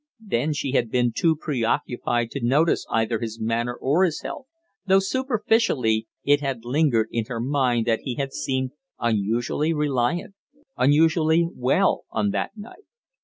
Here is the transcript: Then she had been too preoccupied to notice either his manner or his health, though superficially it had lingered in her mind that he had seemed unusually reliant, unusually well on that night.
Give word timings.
Then 0.25 0.51
she 0.53 0.71
had 0.71 0.89
been 0.89 1.13
too 1.15 1.35
preoccupied 1.35 2.31
to 2.31 2.43
notice 2.43 2.87
either 2.89 3.19
his 3.19 3.39
manner 3.39 3.75
or 3.75 4.03
his 4.03 4.21
health, 4.21 4.47
though 4.87 4.97
superficially 4.97 6.07
it 6.23 6.41
had 6.41 6.65
lingered 6.65 7.09
in 7.11 7.25
her 7.25 7.39
mind 7.39 7.85
that 7.85 7.99
he 7.99 8.15
had 8.15 8.33
seemed 8.33 8.71
unusually 8.99 9.75
reliant, 9.75 10.33
unusually 10.75 11.47
well 11.53 12.05
on 12.09 12.31
that 12.31 12.57
night. 12.57 12.85